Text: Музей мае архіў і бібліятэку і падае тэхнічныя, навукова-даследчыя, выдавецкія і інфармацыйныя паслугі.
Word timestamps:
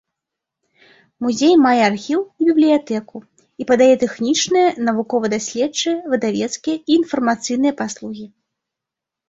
Музей 1.25 1.51
мае 1.65 1.81
архіў 1.91 2.21
і 2.43 2.47
бібліятэку 2.47 3.17
і 3.63 3.69
падае 3.73 3.91
тэхнічныя, 4.05 4.69
навукова-даследчыя, 4.89 5.95
выдавецкія 6.15 6.77
і 6.89 6.99
інфармацыйныя 7.01 7.73
паслугі. 7.87 8.25